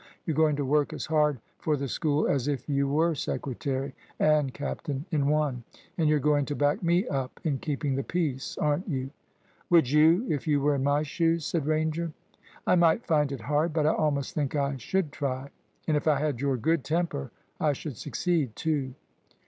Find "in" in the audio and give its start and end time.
5.11-5.27, 7.43-7.59, 10.73-10.83